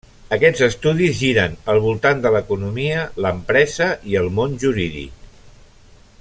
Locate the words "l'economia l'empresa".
2.37-3.91